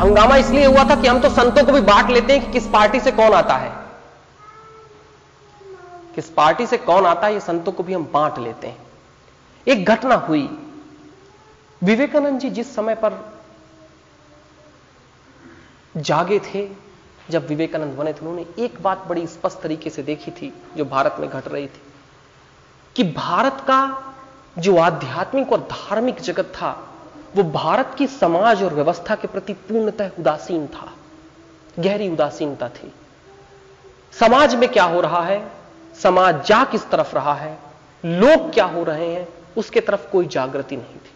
हंगामा 0.00 0.36
इसलिए 0.36 0.66
हुआ 0.66 0.84
था 0.84 1.02
कि 1.02 1.08
हम 1.08 1.20
तो 1.20 1.28
संतों 1.30 1.64
को 1.64 1.72
भी 1.72 1.80
बांट 1.80 2.10
लेते 2.10 2.36
हैं 2.36 2.46
कि 2.46 2.52
किस 2.52 2.66
पार्टी 2.66 3.00
से 3.00 3.12
कौन 3.12 3.32
आता 3.32 3.56
है। 3.56 3.72
किस 6.14 6.30
पार्टी 6.30 6.66
से 6.66 6.78
कौन 6.78 7.06
आता 7.06 7.26
है, 7.26 7.34
ये 7.34 7.40
संतों 7.40 7.72
को 7.72 7.82
भी 7.82 7.92
हम 7.92 8.10
बांट 8.12 8.38
लेते 8.38 8.66
हैं। 8.66 8.78
एक 9.66 9.84
घटना 9.84 10.14
हुई। 10.14 10.58
विवेकानंद 11.84 12.40
जी 12.40 12.50
जिस 12.50 12.74
समय 12.74 12.94
पर 12.94 13.40
जागे 15.96 16.38
थे, 16.38 16.68
जब 17.30 17.48
विवेकानंद 17.48 17.94
बने 17.94 18.12
थे, 18.12 18.18
उन्होंने 18.18 18.46
एक 18.58 18.82
बात 18.82 19.06
बड़ी 19.06 19.26
स्पष्ट 19.26 19.60
तरीके 19.60 19.90
से 19.90 20.02
देखी 20.02 20.30
थी, 20.30 20.52
जो 20.76 20.84
भारत 20.84 21.16
में 21.20 21.30
घट 21.30 21.48
रही 21.48 21.66
थी, 21.66 21.82
कि 22.96 23.02
भारत 23.02 23.64
का 23.66 24.14
जो 24.58 24.76
आध्यात्मिक 24.76 25.52
और 25.52 25.60
धार्मिक 25.60 26.20
जगत 26.20 26.44
था 26.44 26.92
वो 27.36 27.42
भारत 27.42 27.94
की 27.98 28.06
समाज 28.06 28.62
और 28.62 28.74
व्यवस्था 28.74 29.14
के 29.14 29.28
प्रति 29.28 29.52
पूर्णतः 29.52 30.10
उदासीन 30.18 30.66
था। 30.66 30.92
गहरी 31.78 32.08
उदासीनता 32.08 32.68
थी। 32.68 32.92
समाज 34.12 34.54
में 34.54 34.68
क्या 34.68 34.84
हो 34.84 35.00
रहा 35.00 35.22
है? 35.22 35.52
समाज 36.02 36.46
जा 36.46 36.64
किस 36.64 36.90
तरफ़ 36.90 37.14
रहा 37.14 37.34
है? 37.34 37.58
लोग 38.04 38.52
क्या 38.52 38.64
हो 38.64 38.84
रहे 38.84 39.14
हैं? 39.14 39.28
उसके 39.56 39.80
तरफ़ 39.80 40.10
कोई 40.10 40.26
जागृति 40.26 40.76
नहीं 40.76 40.96
थी। 40.96 41.10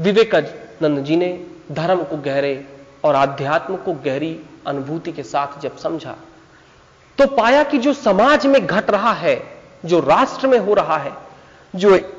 विवेकानंद 0.00 1.04
जी 1.04 1.16
ने 1.16 1.46
धर्म 1.72 2.02
को 2.04 2.16
गहरे 2.16 2.66
और 3.04 3.14
आध्यात्म 3.14 3.76
को 3.76 3.92
गहरी 3.92 4.40
अनुभूति 4.66 5.12
के 5.12 5.22
साथ 5.22 5.60
जब 5.60 5.76
समझा 5.76 6.16
तो 7.18 7.26
पाया 7.26 7.62
कि 7.62 7.78
जो 7.78 7.92
समाज 7.92 8.46
में 8.46 8.66
घट 8.66 8.90
रहा 8.90 9.12
है, 9.12 9.62
जो 9.84 10.00
राष्ट्र 10.00 10.46
में 10.46 10.58
हो 10.58 10.74
रहा 10.74 10.98
है, 10.98 11.12
जो 11.76 12.17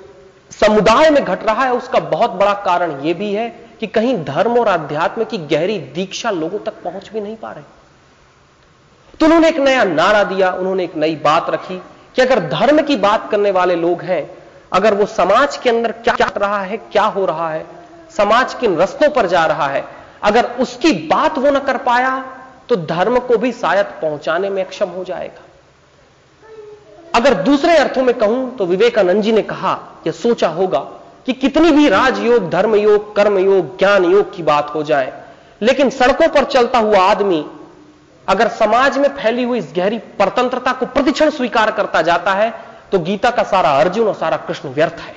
समुदाय 0.52 1.10
में 1.10 1.24
घट 1.24 1.44
रहा 1.44 1.64
है, 1.64 1.74
उसका 1.74 2.00
बहुत 2.00 2.32
बड़ा 2.32 2.54
कारण 2.66 3.00
यह 3.02 3.14
भी 3.14 3.34
है 3.34 3.50
कि 3.80 3.88
कहीं 3.88 4.16
धर्म 4.26 4.58
और 4.60 4.68
आध्यात्म 4.68 5.24
की 5.24 5.38
गहरी 5.48 5.78
दीक्षा 5.94 6.32
लोगों 6.32 6.60
तक 6.60 6.82
पहुँच 6.84 7.10
भी 7.14 7.22
नहीं 7.22 7.36
पा 7.36 7.52
रहे। 7.52 7.64
तो 9.20 9.26
उन्होंने 9.26 9.48
एक 9.50 9.58
नया 9.60 9.84
नारा 9.84 10.24
दिया, 10.24 10.52
उन्होंने 10.52 10.84
एक 10.84 10.96
नई 10.96 11.16
बात 11.18 11.50
रखी 11.50 11.78
कि 12.16 12.22
अगर 12.22 12.40
धर्म 12.50 12.82
की 12.82 12.96
बात 12.98 13.30
करने 13.32 13.52
वाले 13.52 13.76
लोग 13.76 14.02
हैं, 14.02 14.30
अगर 14.74 14.94
वो 14.94 15.06
समाज 15.08 15.58
के 15.58 15.70
अंदर 15.70 15.92
क्या 15.94 16.14
क्या 16.16 16.28
रहा 16.38 16.62
है, 16.62 16.78
क्या 16.78 17.04
हो 17.06 17.26
रहा 17.26 17.50
है, 17.52 17.66
समाज 18.18 18.54
किन 18.54 18.78
रस्तों 18.78 19.10
पर 19.12 19.28
जा 19.28 19.46
रहा 19.46 19.68
है, 19.68 19.84
अगर 20.24 20.46
उसकी 20.60 20.92
बात 21.08 21.38
वो 21.38 21.52
ना 21.52 21.60
कर 21.62 21.78
पाया 21.80 22.18
तो 22.70 22.76
धर्म 22.76 23.20
को 23.20 23.38
भी 23.38 23.52
शायद 23.52 23.86
पहुँचाने 24.02 24.50
में 24.50 24.64
अक्षम 24.64 24.90
हो 24.90 25.04
जाएगा। 25.04 25.44
अगर 27.16 27.34
दूसरे 27.44 27.76
अर्थों 27.78 28.04
में 28.04 28.18
कहूँ 28.18 28.56
तो 28.58 28.66
विवेकानंद 28.66 29.24
जी 29.24 29.32
ने 29.32 29.42
कहा 29.44 29.78
या 30.08 30.12
सोचा 30.14 30.48
होगा 30.50 30.80
कि 31.26 31.34
कितनी 31.34 31.72
भी 31.72 31.88
राजयोग 31.90 32.50
धर्म 32.50 32.76
योग 32.76 33.16
कर्म 33.16 33.38
योग 33.38 33.78
ज्ञान 33.80 34.06
योग 34.06 34.36
की 34.36 34.44
बात 34.44 34.74
हो 34.76 34.84
जाए, 34.84 35.14
लेकिन 35.62 35.90
सड़कों 35.90 36.28
पर 36.28 36.44
चलता 36.46 36.80
हुआ 36.80 37.00
आदमी 37.02 37.46
अगर 38.28 38.48
समाज 38.48 38.98
में 38.98 39.08
फैली 39.16 39.44
हुई 39.44 39.60
इस 39.60 39.72
गहरी 39.76 39.98
परतंत्रता 40.20 40.74
को 40.74 40.86
प्रतिक्षण 40.86 41.30
स्वीकार 41.30 41.72
करता 41.72 42.02
जाता 42.02 42.34
है 42.34 42.54
तो 42.92 43.00
गीता 43.00 43.30
का 43.32 43.44
सारा 43.44 43.70
अर्जुन 43.80 44.08
और 44.08 44.14
सारा 44.14 44.38
कृष्ण 44.38 44.70
व्यर्थ 44.70 45.00
है। 45.00 45.16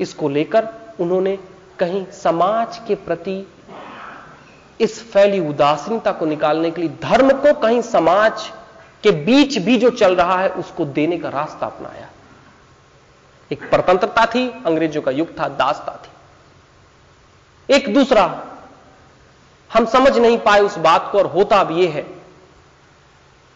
इसको 0.00 0.28
लेकर 0.28 0.68
उन्होंने 1.00 1.38
कहीं 1.78 2.04
समाज 2.12 2.78
के 2.88 2.94
प्रति 2.94 3.46
इस 4.80 5.02
फैली 5.12 5.38
उदासीनता 5.40 6.12
को 6.12 6.26
निकालने 6.26 6.70
के 6.70 6.82
लिए, 6.82 6.90
धर्म 7.02 7.30
को 7.32 7.52
कहीं 7.60 7.80
समाज 7.82 8.50
के 9.04 9.10
बीच 9.24 9.58
भी 9.58 9.76
जो 9.78 9.90
चल 9.92 10.16
रहा 10.16 10.38
है, 10.40 10.48
उसको 10.50 10.84
देने 10.86 11.18
का 11.18 11.28
रास्ता 11.28 11.66
अपनाया। 11.66 12.08
एक 13.50 13.70
परतंत्रता 13.70 14.24
थी, 14.26 14.48
अंग्रेज़ों 14.66 15.02
का 15.02 15.10
युग 15.10 15.38
था, 15.40 15.48
दासता 15.48 15.92
थी। 15.96 16.10
एक 17.68 17.92
दूसरा, 17.94 18.24
हम 19.70 19.86
समझ 19.86 20.16
नहीं 20.18 20.38
पाए 20.38 20.60
उस 20.60 20.78
बात 20.78 21.08
को, 21.12 21.18
और 21.18 21.26
होता 21.26 21.60
अब 21.60 21.70
यह 21.70 21.90
है 21.90 22.06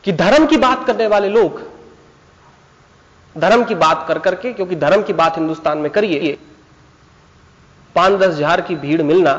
कि 0.04 0.12
धर्म 0.12 0.46
की 0.46 0.56
बात 0.58 0.86
करने 0.86 1.06
वाले 1.06 1.28
लोग, 1.28 1.60
धर्म 3.36 3.64
की 3.64 3.74
बात 3.76 4.04
कर 4.08 4.18
करके, 4.18 4.52
क्योंकि 4.52 4.76
धर्म 4.76 5.02
की 5.02 5.12
बात 5.14 5.36
हिंदुस्तान 5.38 5.78
में 5.78 5.90
करिए 5.90 6.38
पाँच 7.96 8.12
दस 8.12 8.34
हज़ार 8.34 8.60
की 8.60 8.74
भीड़ 8.76 9.02
मिलना 9.02 9.34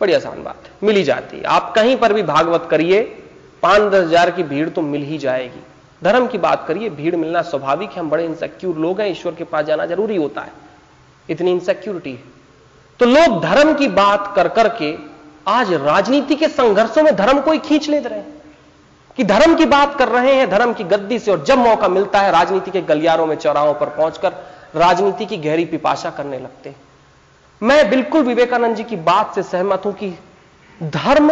बड़ी 0.00 0.12
आसान 0.12 0.42
बात 0.42 0.64
है, 0.64 0.70
मिली 0.82 1.02
जाती 1.02 1.36
है। 1.36 1.42
आप 1.44 1.72
कहीं 1.74 1.96
पर 1.96 2.12
भी 2.12 2.22
भागवत 2.24 2.68
करिए 2.70 3.02
पाँच 3.62 3.82
दस 3.82 4.06
हज़ार 4.06 4.30
की 4.30 4.42
भीड़ 4.42 4.68
तो 4.68 4.82
मिल 4.82 5.02
ही 5.02 5.18
जाएगी। 5.18 5.62
धर्म 6.04 6.26
की 6.26 6.38
बात 6.38 6.64
करिए, 6.68 6.90
भीड़ 6.90 7.16
मिलना 7.16 7.42
स्वाभाविक 7.42 7.90
है, 7.90 8.00
हम 8.00 8.10
बड़े 8.10 8.24
इंसेक्यूर 8.24 8.76
लोग 8.76 9.00
हैं, 9.00 9.10
ईश्वर 9.10 9.34
के 9.34 9.44
पास 9.44 9.64
जाना 9.64 9.86
ज़रूरी 9.86 10.16
होता 10.16 10.40
है। 10.40 10.52
इतनी 11.28 11.50
इंसेक्यूरिटी 11.50 12.12
है। 12.12 12.22
तो 13.00 13.06
लोग 13.06 13.42
धर्म 13.42 13.74
की 13.74 13.88
बात 13.88 14.32
कर 14.36 14.48
करके 14.48 14.94
आज 15.48 15.72
राजनीति 15.72 16.34
के 16.34 16.48
संघर्षों 16.48 17.02
में 17.02 17.16
धर्म 17.16 17.40
को 17.40 17.52
ही 17.52 17.58
खींच 17.58 17.88
ले 17.88 17.98
रहे 17.98 18.18
हैं। 18.18 18.40
कि 19.16 19.24
धर्म 19.24 19.54
की 19.54 19.64
बात 19.64 19.98
कर 19.98 20.08
रहे 20.08 20.34
हैं, 20.34 20.50
धर्म 20.50 20.72
की 20.72 20.84
गद्दी 20.84 21.18
से 21.18 21.30
और 21.30 21.44
जब 21.44 21.58
मौका 21.58 21.88
मिलता 21.88 22.20
है, 22.20 22.30
राजनीति 22.30 22.70
के 22.70 22.80
गलियारों 22.80 23.26
में, 23.26 23.36
चौराहों 23.36 23.74
पर 23.74 23.88
पहुंचकर 23.88 24.32
राजनीति 24.76 25.26
की 25.26 25.36
गहरी 25.36 25.64
पिपाशा 25.64 26.10
करने 26.10 26.38
लगते 26.38 26.68
हैं। 26.68 26.76
मैं 27.62 27.90
बिल्कुल 27.90 28.22
विवेकानंद 28.22 28.76
जी 28.76 28.84
की 28.84 28.96
बात 28.96 29.34
से 29.34 29.42
सहमत 29.42 29.82
हूँ 29.86 29.92
कि 29.92 30.10
धर्म 30.82 31.30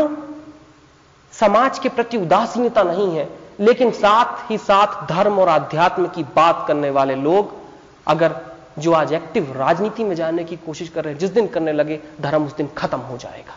समाज 1.40 1.78
के 1.78 1.88
प्रति 1.88 2.16
उदासीनता 2.16 2.82
नहीं 2.82 3.16
है, 3.16 3.28
लेकिन 3.60 3.90
साथ 3.90 4.50
ही 4.50 4.58
साथ 4.58 5.06
धर्म 5.08 5.38
और 5.38 5.48
आध्यात्म 5.48 6.06
की 6.06 6.22
बात 6.22 6.64
करने 6.68 6.90
वाले 6.90 7.14
लोग 7.14 7.56
अगर 8.06 8.34
जो 8.78 8.92
आज 8.92 9.12
एक्टिव 9.12 9.52
राजनीति 9.56 10.04
में 10.04 10.14
जाने 10.16 10.44
की 10.44 10.56
कोशिश 10.56 10.88
कर 10.88 11.04
रहे 11.04 11.12
हैं, 11.12 11.20
जिस 11.20 11.30
दिन 11.30 11.46
करने 11.46 11.72
लगे, 11.72 12.00
धर्म 12.20 12.46
उस 12.46 12.56
दिन 12.56 12.68
खत्म 12.76 12.98
हो 12.98 13.16
जाएगा। 13.16 13.56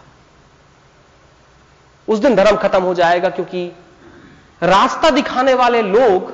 उस 2.08 2.20
दिन 2.20 2.36
धर्म 2.36 2.56
खत्म 2.56 2.84
हो 2.84 2.94
जाएगा 2.94 3.30
क्योंकि 3.30 3.72
रास्ता 4.64 5.10
दिखाने 5.10 5.54
वाले 5.54 5.82
लोग, 5.82 6.32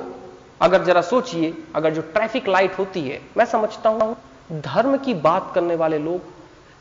अगर 0.60 0.84
जरा 0.84 1.00
सोचिए, 1.00 1.54
अगर 1.74 1.94
जो 1.94 2.02
ट्रैफ़िक 2.02 2.48
लाइट 2.48 2.78
होती 2.78 3.08
है, 3.08 3.20
मैं 3.36 3.44
समझता 3.44 3.90
हूँ, 3.90 4.16
धर्म 4.52 4.96
की 4.96 5.14
बात 5.14 5.52
करने 5.54 5.74
वाले 5.74 5.98
लोग, 5.98 6.20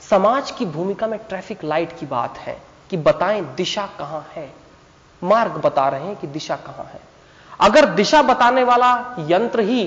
समाज 0.09 0.51
की 0.51 0.65
भूमिका 0.65 1.07
में 1.07 1.19
ट्रैफ़िक 1.19 1.63
लाइट 1.63 1.99
की 1.99 2.05
बात 2.05 2.37
है। 2.37 2.66
कि 2.89 2.97
बताएँ 2.99 3.41
दिशा 3.57 3.85
कहाँ 3.99 4.25
है? 4.35 4.49
मार्ग 5.21 5.61
बता 5.61 5.87
रहे 5.89 6.05
हैं 6.05 6.15
कि 6.15 6.27
दिशा 6.29 6.55
कहाँ 6.57 6.85
है। 6.85 6.99
अगर 7.59 7.85
दिशा 7.95 8.21
बताने 8.23 8.63
वाला 8.63 8.89
यंत्र 9.29 9.59
ही 9.61 9.85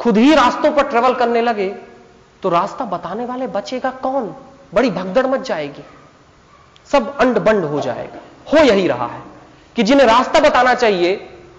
खुद 0.00 0.16
ही 0.16 0.34
रास्तों 0.34 0.70
पर 0.72 0.88
ट्रेवल 0.88 1.14
करने 1.14 1.40
लगे 1.42 1.68
तो 2.42 2.48
रास्ता 2.48 2.84
बताने 2.86 3.24
वाले 3.26 3.46
बचेगा 3.48 3.90
कौन? 4.02 4.34
बड़ी 4.74 4.90
भगदड़ 4.90 5.26
मच 5.26 5.46
जाएगी। 5.48 5.82
सब 6.90 7.16
अंड 7.18 7.38
बंड 7.38 7.64
हो 7.64 7.80
जाएगा। 7.80 8.20
हो 8.52 8.64
यही 8.64 8.86
रहा 8.88 9.06
है 9.06 9.22
कि 9.76 9.82
जिन्हें 9.82 10.06
रास्ता 10.06 10.40
बताना 10.40 10.74
चाहिए, 10.74 11.14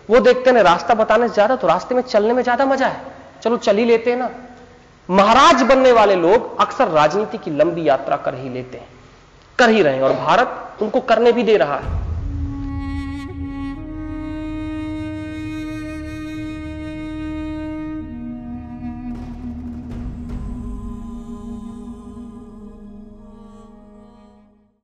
वो 0.09 0.19
देखते 0.19 0.50
हैं 0.50 0.64
रास्ता 0.64 0.94
बताने 0.94 1.28
से 1.28 1.34
ज़्यादा 1.34 1.56
तो 1.56 1.68
रास्ते 1.68 1.96
में 1.96 2.02
चलने 2.03 2.34
में 2.34 2.42
ज़्यादा 2.44 2.66
मज़ा 2.66 2.88
है। 2.88 3.02
चलो 3.44 3.58
चल 3.58 3.78
ही 3.78 3.86
लेते 3.86 4.12
हैं 4.12 4.18
ना। 4.18 4.30
महाराज 5.09 5.62
बनने 5.64 5.92
वाले 5.92 6.16
लोग 6.18 6.58
अक्सर 6.62 6.88
राजनीति 6.90 7.38
की 7.38 7.52
लंबी 7.52 7.88
यात्रा 7.88 8.18
कर 8.18 8.36
ही 8.36 8.50
लेते 8.50 8.78
हैं। 8.78 8.88
कर 9.59 9.70
ही 9.70 9.81
रहे 9.81 9.96
हैं 9.96 10.02
और 10.02 10.14
भारत 10.16 10.81
उनको 10.81 11.00
करने 11.02 11.31
भी 11.31 11.44
दे 11.44 11.58
रहा 11.58 11.78
है। 11.78 11.97